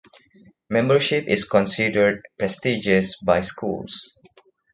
Membership 0.67 1.27
is 1.27 1.45
considered 1.45 2.25
prestigious 2.39 3.19
by 3.19 3.39
schools. 3.41 4.17